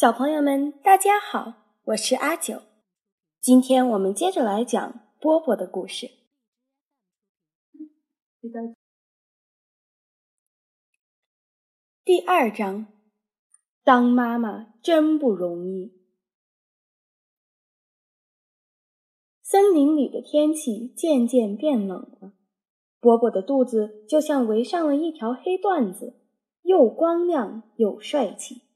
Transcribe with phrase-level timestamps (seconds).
[0.00, 1.52] 小朋友们，大家好，
[1.84, 2.62] 我是阿九。
[3.38, 6.10] 今天我们接着来讲波波的故事。
[12.02, 12.86] 第二章，
[13.84, 15.92] 当妈妈真不容易。
[19.42, 22.32] 森林里的天气渐渐变冷了，
[23.00, 26.18] 波波的肚子就像围上了一条黑缎子，
[26.62, 28.69] 又光亮又帅气。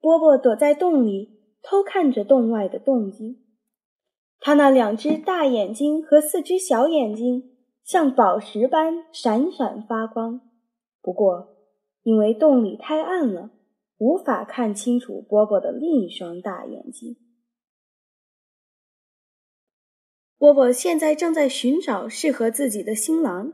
[0.00, 3.44] 波波躲在洞里，偷看着洞外的动静。
[4.38, 10.40] 他那两只大眼睛和四只小眼睛像宝石般闪闪发光。
[11.02, 11.56] 不过，
[12.02, 13.50] 因为洞里太暗了，
[13.98, 17.16] 无法看清楚波波的另一双大眼睛。
[20.38, 23.52] 波波现在正在寻找适合自己的新郎，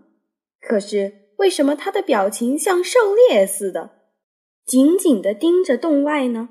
[0.60, 3.95] 可是为什么他的表情像狩猎似的？
[4.66, 6.48] 紧紧地盯着洞外呢，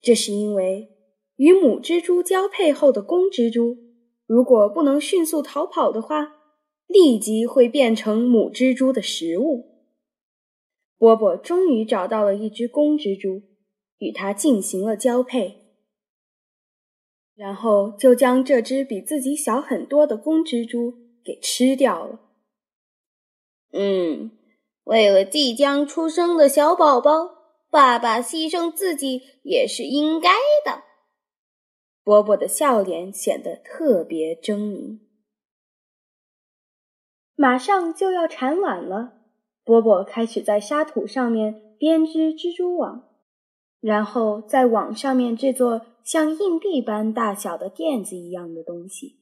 [0.00, 0.88] 这是因为
[1.34, 3.76] 与母蜘蛛交配后的公蜘蛛，
[4.24, 6.36] 如果不能迅速逃跑的话，
[6.86, 9.82] 立即会变成母蜘蛛的食物。
[10.96, 13.42] 波波终于找到了一只公蜘蛛，
[13.98, 15.56] 与它进行了交配，
[17.34, 22.20] 然后就将这只比自己小很多的公蜘蛛给吃掉了。
[23.72, 24.30] 嗯。
[24.84, 27.30] 为了即将出生的小宝宝，
[27.70, 30.28] 爸爸牺牲自己也是应该
[30.64, 30.82] 的。
[32.04, 34.98] 波波的笑脸显得特别狰狞。
[37.36, 39.20] 马上就要产卵了，
[39.64, 43.08] 波波开始在沙土上面编织蜘蛛网，
[43.80, 49.20] 然后在网上面制作像硬币般大小的垫子一样的东西。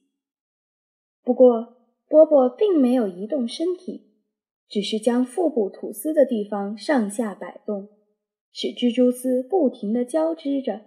[1.23, 4.10] 不过，波波并没有移动身体。
[4.71, 7.89] 只是将腹部吐丝的地方上下摆动，
[8.53, 10.79] 使蜘蛛丝不停地交织着，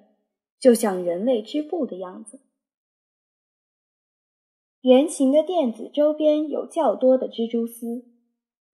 [0.59, 2.41] 就像人类织布的样子。
[4.81, 8.07] 圆形的垫子周边有较多的蜘蛛丝，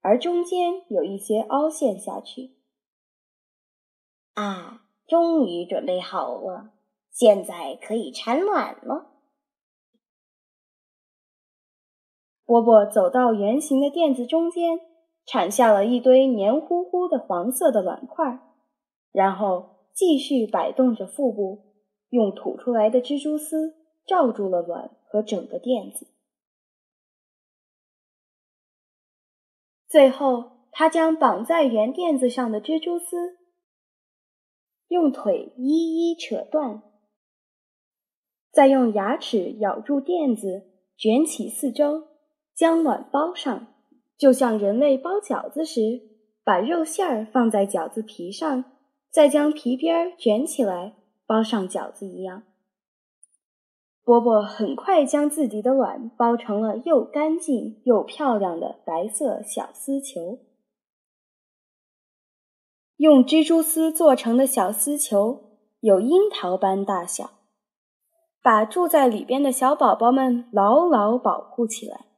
[0.01, 2.53] 而中间有一些凹陷下去。
[4.35, 6.73] 啊，终于准备好了，
[7.11, 9.11] 现在可以产卵了。
[12.45, 14.89] 波波走到圆形的垫子中间。
[15.31, 18.41] 产下了一堆黏糊糊的黄色的卵块，
[19.13, 21.77] 然后继续摆动着腹部，
[22.09, 26.09] 用吐出来的蜘蛛丝罩住了卵和整个垫子。
[29.87, 33.39] 最后，他将绑在圆垫子上的蜘蛛丝
[34.89, 36.83] 用腿一一扯断，
[38.51, 42.09] 再用牙齿咬住垫子，卷起四周，
[42.53, 43.69] 将卵包上。
[44.21, 46.03] 就像人类包饺子时，
[46.45, 48.67] 把肉馅儿放在饺子皮上，
[49.11, 50.95] 再将皮边儿卷起来
[51.27, 52.43] 包上饺子一样。
[54.05, 60.41] 波波很快将自己的碗包成了又干净又漂亮的白色小丝球。
[62.97, 67.31] 用蜘蛛丝做成的小丝球有樱桃般大小，
[68.43, 72.10] 把住在里边的小宝宝们牢牢保护起来。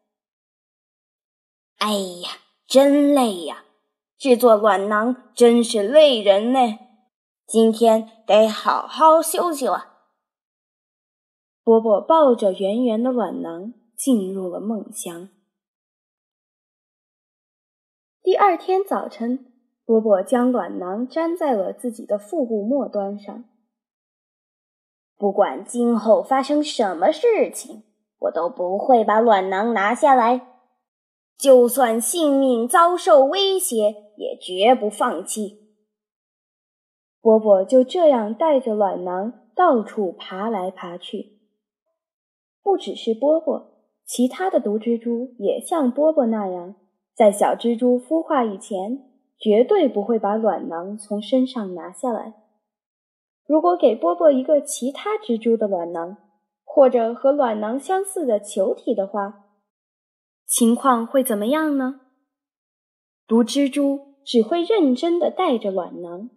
[1.84, 3.64] 哎呀，真累呀！
[4.16, 6.78] 制作卵囊真是累人呢。
[7.44, 9.88] 今天得好好休息了。
[11.64, 15.28] 波波抱着圆圆的卵囊进入了梦乡。
[18.22, 19.52] 第二天早晨，
[19.84, 23.44] 波波将卵囊粘在了自己的腹部末端上。
[25.16, 27.82] 不管今后发生什么事情，
[28.20, 30.51] 我都不会把卵囊拿下来。
[31.38, 35.60] 就算性命遭受威胁，也绝不放弃。
[37.20, 41.38] 波波就这样带着卵囊到处爬来爬去。
[42.62, 43.72] 不只是波波，
[44.04, 46.74] 其他的毒蜘蛛也像波波那样，
[47.14, 49.04] 在小蜘蛛孵化以前，
[49.38, 52.34] 绝对不会把卵囊从身上拿下来。
[53.44, 56.16] 如果给波波一个其他蜘蛛的卵囊，
[56.64, 59.41] 或者和卵囊相似的球体的话，
[60.52, 62.00] 情况会怎么样呢？
[63.26, 66.28] 毒蜘蛛只会认真的带着卵囊，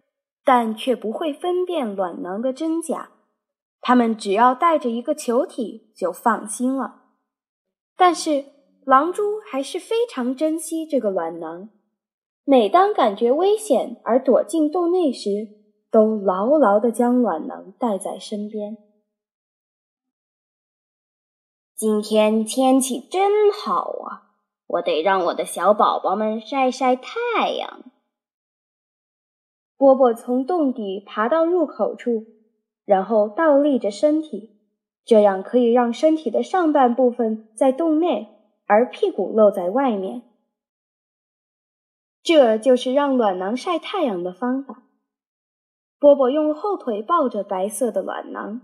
[0.42, 3.10] 但却不会分辨卵囊的真假。
[3.82, 7.02] 它们只要带着一个球体就放心了。
[7.94, 8.46] 但是
[8.86, 11.68] 狼蛛还是非常珍惜这个卵囊，
[12.46, 15.28] 每当感觉危险而躲进洞内时，
[15.90, 18.78] 都牢牢的将卵囊带在身边。
[21.76, 24.32] 今天天气真好啊！
[24.66, 27.84] 我得让我的小宝宝们晒晒太阳。
[29.76, 32.24] 波波从洞底爬到入口处，
[32.86, 34.56] 然后倒立着身体，
[35.04, 38.26] 这样可以让身体的上半部分在洞内，
[38.64, 40.22] 而屁股露在外面。
[42.22, 44.84] 这就是让卵囊晒太阳的方法。
[45.98, 48.62] 波波用后腿抱着白色的卵囊，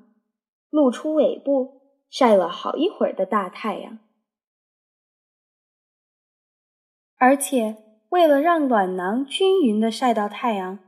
[0.71, 1.82] 露出尾部，
[2.13, 3.99] 晒了好一会儿的大太阳。
[7.17, 7.79] 而且，
[8.11, 10.79] 为了让卵囊均匀的晒到太阳，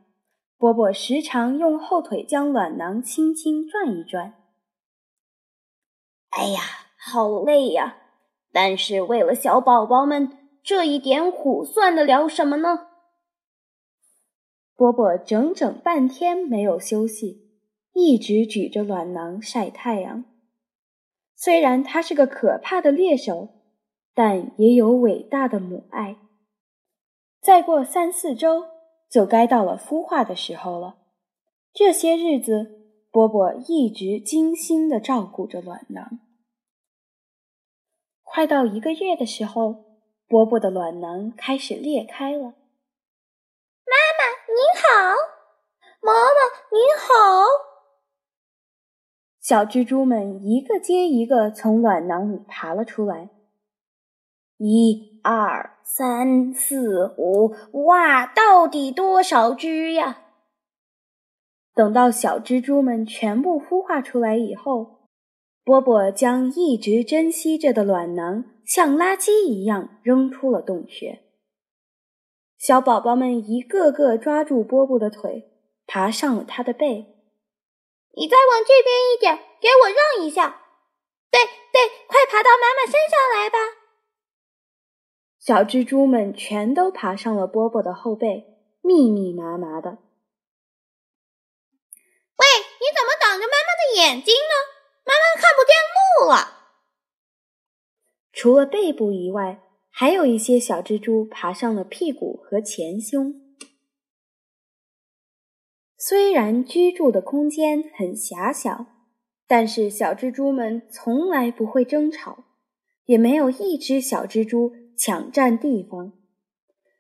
[0.59, 4.35] 波波时常用后腿将卵囊轻轻转一转。
[6.29, 6.61] 哎呀，
[6.99, 7.97] 好累呀！
[8.53, 12.89] 但是为了小宝宝们，这一点苦算得了什么呢？
[14.77, 17.57] 波波整整半天没有休息，
[17.95, 20.27] 一直举着卵囊晒太阳。
[21.45, 23.51] 虽然他是个可怕的猎手，
[24.15, 26.17] 但也有伟大的母爱。
[27.43, 28.65] 再过三四周，
[29.11, 30.97] 就该到了孵化的时候了。
[31.75, 36.19] 这些日子，波波一直精心的照顾着卵囊。
[38.23, 39.85] 快到一个月的时候，
[40.27, 42.55] 波波的卵囊开始裂开了。
[43.85, 45.15] 妈妈您好，
[46.01, 46.41] 妈妈
[46.73, 47.74] 您好。
[49.45, 53.29] 小蜘蛛们一个接一个从卵囊里爬了出来。
[54.57, 57.55] 一二三四五，
[57.85, 60.23] 哇，到底多少只呀？
[61.75, 65.11] 等到小蜘蛛们全部孵化出来以后，
[65.63, 71.21] 波波将一直珍惜着的卵囊像垃圾一样扔出了洞穴。
[72.57, 75.51] 小宝宝们一个个抓住波波的腿，
[75.87, 77.11] 爬上了他的背。
[78.17, 80.63] 你再往这边一点，给我让一下。
[81.31, 81.41] 对
[81.73, 83.59] 对，快爬到妈妈身上来吧。
[85.39, 88.45] 小蜘蛛们全都爬上了波波的后背，
[88.83, 89.99] 密密麻麻的。
[92.37, 92.47] 喂，
[92.81, 94.55] 你怎么挡着妈妈的眼睛呢？
[95.05, 95.75] 妈妈看不见
[96.19, 96.61] 路了。
[98.33, 103.44] 除了背部以外，还有一些小蜘蛛爬上了屁股和前胸。
[106.07, 108.85] 虽然居住的空间很狭小，
[109.47, 112.45] 但是小蜘蛛们从来不会争吵，
[113.07, 114.73] 也没有一只小蜘蛛。
[114.99, 116.13] 抢占地方，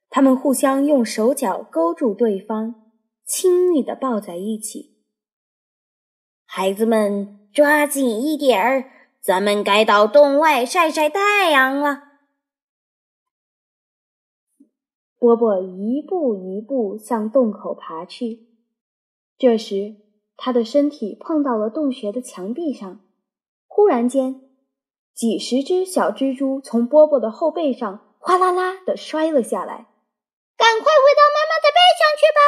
[0.08, 2.90] 他们互相用手脚勾住对方，
[3.26, 4.96] 亲密地抱在一起。
[6.46, 8.90] 孩子们，抓紧一点儿，
[9.20, 12.02] 咱们该到洞外晒晒太阳了。
[15.18, 18.53] 波波一步一步向洞口爬去，
[19.44, 19.96] 这时
[20.38, 23.00] 他的身体碰到了洞穴的墙壁上，
[23.66, 24.40] 忽然间。
[25.14, 29.86] 几十只小蜘蛛从波波的后背上哗啦啦的摔了下来。
[30.56, 32.40] 赶快回到妈妈的背上去吧！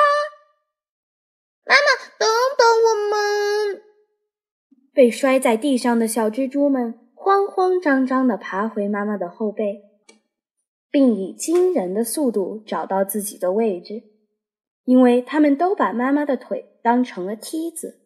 [1.67, 1.89] 妈妈，
[2.19, 2.27] 等
[2.57, 3.83] 等我们！
[4.95, 9.83] 被摔在地上的小蜘蛛们慌慌张张的爬回妈妈的后背，
[10.91, 14.03] 并以惊人的速度找到自己的位置，
[14.85, 17.99] 因为他们都把妈妈的腿当成了梯子。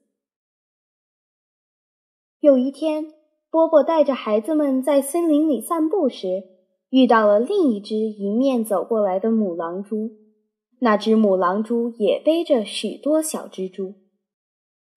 [2.40, 3.12] 有一天。
[3.50, 6.44] 波波带着孩子们在森林里散步时，
[6.88, 10.12] 遇到了另一只迎面走过来的母狼蛛。
[10.78, 13.96] 那只母狼蛛也背着许多小蜘蛛。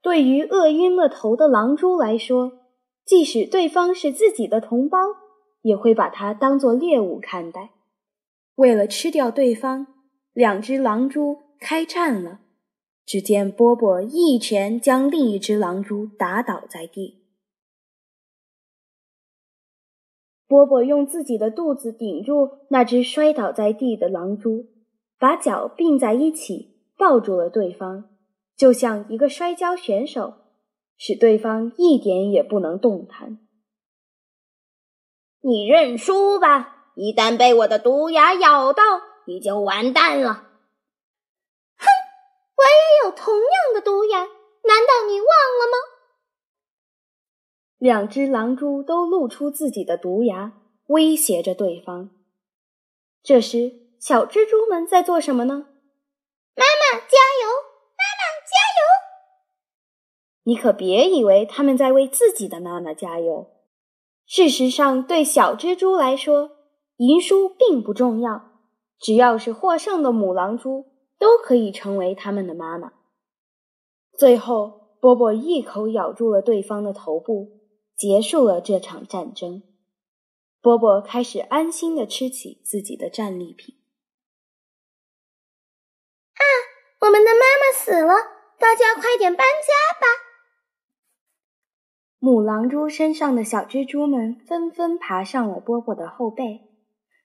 [0.03, 2.51] 对于饿晕了头的狼蛛来说，
[3.03, 4.99] 即使对方是自己的同胞，
[5.63, 7.71] 也会把它当作猎物看待。
[8.53, 9.87] 为了吃掉对方，
[10.31, 12.41] 两只狼蛛开战了。
[13.05, 17.21] 只见波波一拳将另一只狼蛛打倒在地。
[20.47, 24.67] 波波用自己的肚子顶住那只摔倒在地的狼蛛，
[25.17, 28.09] 把脚并在一起抱住了对方，
[28.55, 30.35] 就像一个摔跤选手，
[30.97, 33.39] 使对方一点也不能动弹。
[35.41, 36.91] 你认输吧！
[36.95, 38.83] 一旦被我的毒牙咬到，
[39.25, 40.52] 你就完蛋了。
[42.63, 45.77] 哼，我也有同样的毒牙，难道你忘了吗？
[47.77, 50.53] 两只狼蛛都露出自己的毒牙，
[50.87, 52.11] 威胁着对方。
[53.21, 55.67] 这时，小蜘蛛们在做什么呢？
[56.55, 57.49] 妈妈加油！
[57.97, 58.83] 妈妈加油！
[60.43, 63.51] 你可别以为他们在为自己的妈妈加油。
[64.25, 66.51] 事实上，对小蜘蛛来说，
[66.97, 68.51] 赢输并不重要，
[68.99, 70.92] 只要是获胜的母狼蛛，
[71.23, 72.91] 都可以成为他们的妈妈。
[74.17, 77.61] 最后，波波一口咬住了对方的头部。
[77.95, 79.63] 结束了这场战争，
[80.59, 83.75] 波波开始安心的吃起自己的战利品。
[86.33, 86.43] 啊，
[87.01, 88.13] 我们的妈妈死了，
[88.59, 90.07] 大家快点搬家吧！
[92.19, 96.61] 母狼蛛身上的小蜘蛛们纷纷爬上了波波的后背，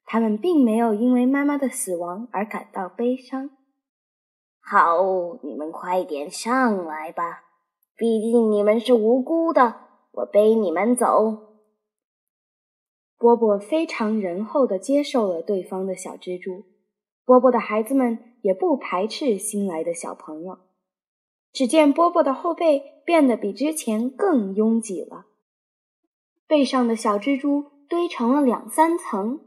[0.04, 3.50] 它们并没有因为妈妈的死亡而感到悲伤。
[4.70, 7.44] 好，你们快点上来吧，
[7.96, 9.76] 毕竟你们是无辜的，
[10.12, 11.38] 我背你们走。
[13.16, 16.66] 波波非常仁厚地接受了对方的小蜘蛛。
[17.24, 20.58] 波波的孩子们也不排斥新来的小朋友。
[21.50, 25.24] 只见波波的后背变得比之前更拥挤了，
[26.46, 29.40] 背上的小蜘蛛堆成了两三层，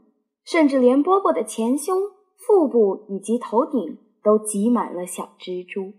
[0.44, 5.92] 甚至连波波的前胸、腹部以及头顶都挤满了小蜘蛛。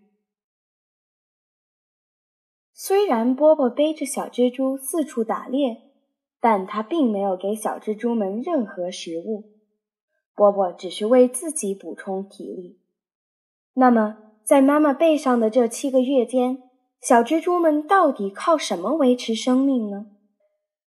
[2.72, 5.90] 虽然波波背着小蜘蛛四处打猎。
[6.46, 9.46] 但他并没有给小蜘蛛们任何食物，
[10.36, 12.82] 波波只是为自己补充体力。
[13.76, 16.62] 那么，在妈妈背上的这七个月间，
[17.00, 20.08] 小蜘蛛们到底靠什么维持生命呢？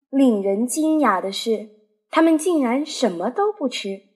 [0.09, 1.71] 令人惊讶的是，
[2.11, 4.10] 它们竟然什么都不吃。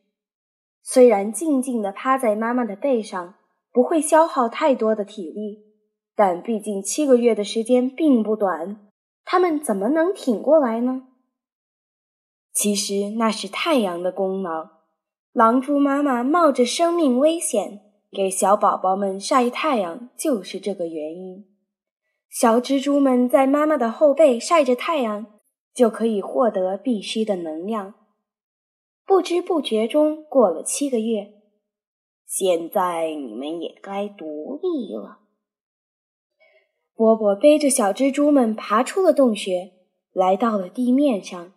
[0.87, 3.37] 虽然静静地趴在妈妈的背上
[3.73, 5.65] 不会消耗太多的体力，
[6.15, 8.77] 但毕竟七个月的时间并不短，
[9.25, 11.09] 它们怎么能挺过来呢？
[12.53, 14.69] 其实那是太阳的功劳。
[15.33, 17.81] 狼蛛妈妈冒着生命危险
[18.13, 21.47] 给小宝宝们晒太阳，就是这个原因。
[22.31, 25.27] 小蜘蛛们在妈妈的后背晒着太阳，
[25.75, 27.95] 就可以获得必须的能量。
[29.07, 31.35] 不知不觉中过了七个月，
[32.27, 35.21] 现在你们也该独立了。
[36.95, 39.73] 波波背着小蜘蛛们爬出了洞穴，
[40.13, 41.53] 来到了地面上。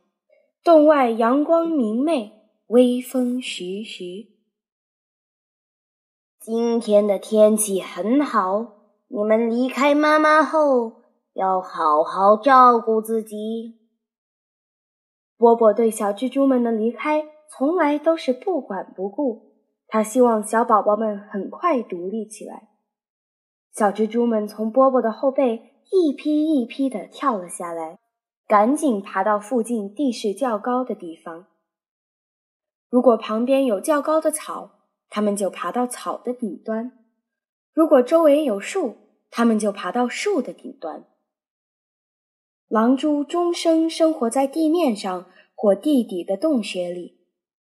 [0.63, 2.33] 洞外阳光明媚，
[2.67, 4.35] 微风徐徐。
[6.41, 8.75] 今天的天气很好，
[9.07, 13.77] 你们离开妈妈后要好好照顾自己。
[15.37, 19.53] 波波对小蜘蛛们的离开从来都是不管不顾，
[19.87, 22.69] 他希望小宝宝们很快独立起来。
[23.71, 27.99] 小蜘蛛们从波波的后背一批一批地跳了下来。
[28.47, 31.47] 赶紧爬到附近地势较高的地方。
[32.89, 34.71] 如果旁边有较高的草，
[35.09, 36.91] 它们就爬到草的顶端；
[37.73, 38.95] 如果周围有树，
[39.29, 41.03] 它们就爬到树的顶端。
[42.69, 47.16] 狼蛛终生生活在地面上或地底的洞穴里，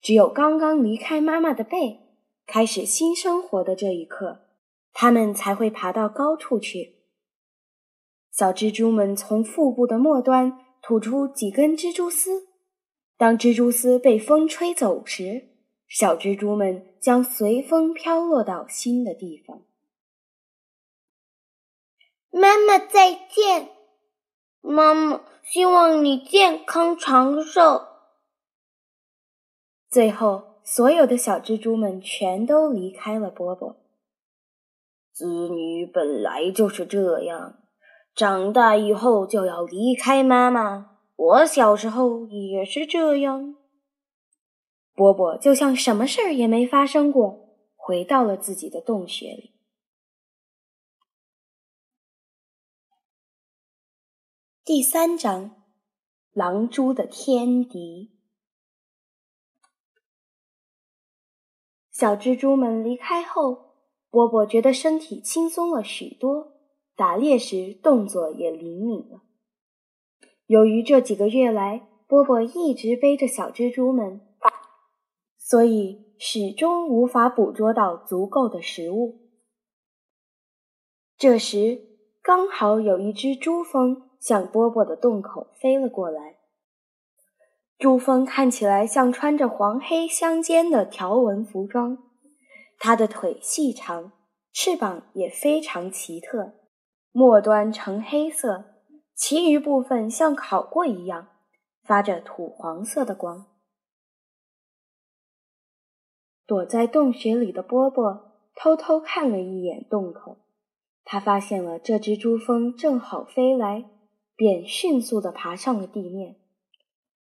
[0.02, 2.00] 只有刚刚离开妈妈的背，
[2.46, 4.46] 开始新生活的这一刻，
[4.94, 6.96] 它们才会爬到高处去。
[8.32, 12.48] 小蜘蛛们从腹部的末端吐出几根蜘蛛丝，
[13.18, 15.50] 当蜘蛛丝被风吹走时，
[15.90, 19.62] 小蜘蛛们将随风飘落到新的地方。
[22.32, 23.72] 妈妈再见，
[24.62, 27.89] 妈妈，希望你健康长寿。
[29.90, 33.76] 最后，所有的小蜘蛛们全都离开了波波。
[35.12, 37.64] 子女本来就是这样。
[38.14, 40.98] 长大以后就要离开妈妈。
[41.16, 43.56] 我小时候也是这样。
[44.94, 49.54] 波波就像什么事儿也没发生过，回到了自己的洞穴里。
[54.64, 55.64] 第三章：
[56.32, 58.19] 狼蛛的天敌。
[62.00, 63.74] 小蜘蛛们离开后，
[64.10, 66.54] 波波觉得身体轻松了许多。
[66.96, 69.24] 打猎时动作也灵敏了。
[70.46, 74.22] 由于这几个月来波波一直背着小蜘蛛们，
[75.38, 79.20] 所以始终无法捕捉到足够的食物。
[81.18, 81.82] 这时，
[82.22, 86.39] 刚好有一只珠蜂向波波的洞口飞了过来。
[87.80, 91.98] 珠蜂看起来像穿着黄黑相间的条纹服装，
[92.78, 94.12] 它的腿细长，
[94.52, 96.56] 翅膀也非常奇特。
[97.14, 98.66] 末端呈黑色，
[99.16, 101.30] 其余部分像烤过一样，
[101.82, 103.48] 发着土黄色的光。
[106.46, 110.40] 躲在洞穴里的波波偷偷看了一眼洞口，
[111.06, 113.86] 他发现了这只珠蜂正好飞来，
[114.36, 116.36] 便迅速地爬上了地面。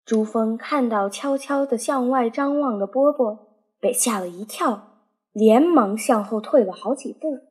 [0.08, 7.42] 珠峰看到悄悄地向外张望的波波，被吓了一跳，连忙向后退了好几步。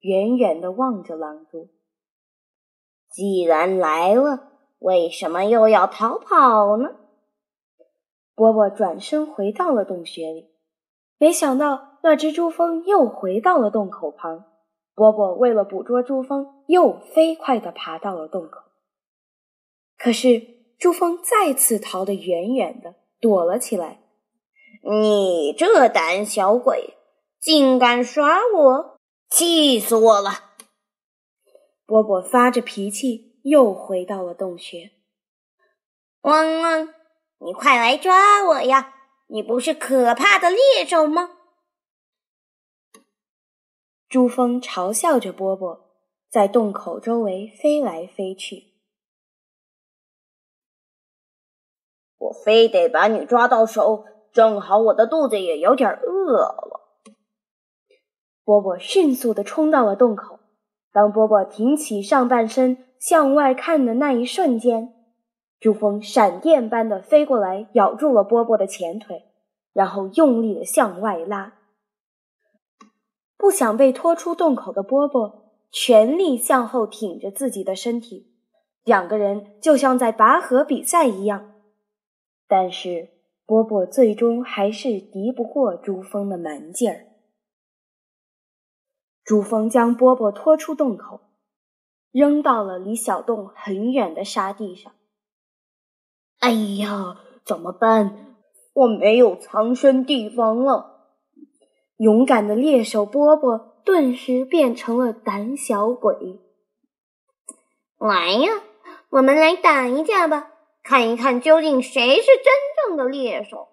[0.00, 1.70] 远远地望着狼蛛。
[3.08, 4.50] 既然来了，
[4.80, 6.90] 为什么又要逃跑呢？
[8.34, 10.50] 波波转身回到了洞穴里，
[11.16, 14.44] 没想到那只珠峰又回到了洞口旁，
[14.94, 18.60] 波波为了捕捉珠峰，又飞快地爬到了洞口。
[19.96, 20.42] 可是
[20.82, 24.02] 珠峰再次逃得远远的，躲了起来。
[24.82, 26.94] 你这胆小鬼，
[27.38, 28.98] 竟敢耍我，
[29.30, 30.54] 气死我了！
[31.86, 34.90] 波波发着脾气，又回到了洞穴。
[36.22, 36.88] 汪汪，
[37.38, 38.92] 你快来抓我呀！
[39.28, 41.30] 你不是可怕的猎手吗？
[44.08, 45.92] 珠峰嘲笑着波波，
[46.28, 48.71] 在洞口周围飞来飞去。
[52.22, 56.80] 我非得把你抓到手，正好我的肚子也有点饿了。
[58.44, 60.38] 波波迅速的冲到了洞口。
[60.92, 64.92] 当波波挺起上半身向外看的那一瞬间，
[65.58, 69.24] 珠峰闪电般的飞过来，咬住了波波的前腿，
[69.72, 71.54] 然后用力的向外拉。
[73.36, 78.30] 不想被拖出洞口的波波全力向后挺着自己的身体，
[78.84, 81.51] 两个人就像在拔河比赛一样。
[82.46, 83.10] 但是
[83.46, 87.06] 波波最终还是敌不过珠峰的蛮劲儿。
[89.24, 91.20] 珠峰将波波拖出洞口，
[92.10, 94.92] 扔到了离小洞很远的沙地上。
[96.40, 98.36] 哎呀，怎么办？
[98.74, 101.10] 我没有藏身地方了。
[101.98, 106.40] 勇敢的猎手波波顿时变成了胆小鬼。
[107.98, 108.62] 来呀，
[109.10, 110.51] 我们来打一架吧，
[110.82, 113.68] 看一看究竟谁是真正的猎手。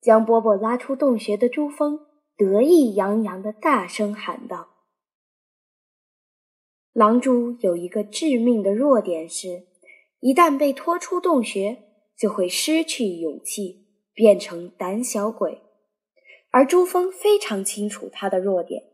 [0.00, 1.98] 将波波拉出洞穴的珠峰
[2.36, 4.68] 得意洋洋的大声喊道
[6.92, 9.66] ：“狼蛛有一个致命的弱点是，
[10.20, 11.82] 一旦被拖出洞穴，
[12.16, 15.62] 就会失去勇气，变成胆小鬼。”
[16.52, 18.84] 而珠峰非常清楚他的弱点，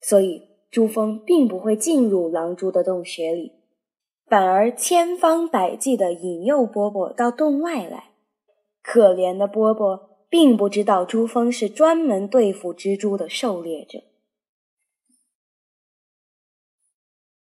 [0.00, 3.57] 所以珠峰并不会进入狼蛛的洞穴里，
[4.28, 8.10] 反而千方百计地引诱波波到洞外来。
[8.82, 14.00] 可怜的波波并不知道珠峰是专门对付蜘蛛的狩猎者。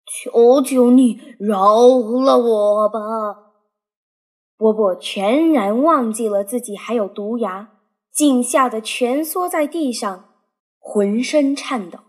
[0.06, 2.98] 求求你饶了我吧！
[4.56, 7.76] 波波全然忘记了自己还有毒牙。
[8.12, 10.34] 竟吓得蜷缩在地上，
[10.80, 12.00] 浑身颤抖。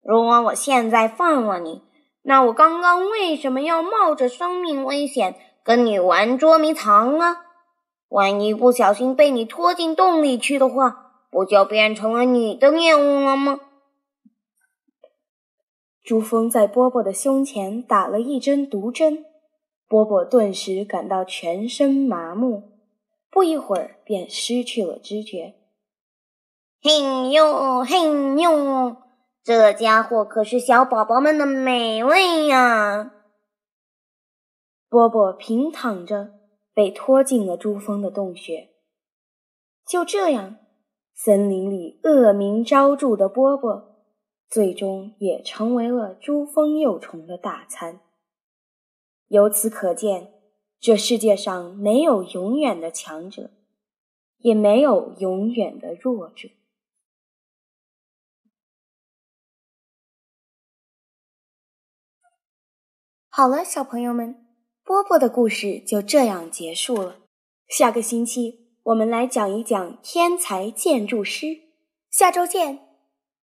[0.00, 1.82] 如果我现在放了你，
[2.28, 7.44] 那我刚刚为什么要冒着生命危险跟你玩捉迷藏啊？
[8.08, 13.60] 万一不小心被你拖进洞里去的话，不就变成了你的猎物了吗？
[16.02, 19.24] 珠峰在波波的胸前打了一针毒针，
[19.86, 22.72] 波波顿时感到全身麻木。
[23.30, 25.54] 不一会儿便失去了知觉。
[26.82, 28.00] 嘿呦嘿
[28.40, 28.96] 呦，
[29.46, 33.12] 这家伙可是小宝宝们的美味呀！
[34.88, 36.32] 波波平躺着，
[36.74, 38.70] 被拖进了珠峰的洞穴。
[39.86, 40.56] 就这样，
[41.14, 44.02] 森林里恶名昭著的波波，
[44.50, 48.00] 最终也成为了珠峰幼虫的大餐。
[49.28, 50.32] 由此可见。
[50.80, 53.50] 这世界上没有永远的强者，
[54.38, 56.48] 也没有永远的弱者。
[63.36, 64.34] 好了，小朋友们，
[64.82, 67.16] 波波的故事就这样结束了。
[67.68, 71.48] 下个星期我们来讲一讲天才建筑师。
[72.10, 72.85] 下周见。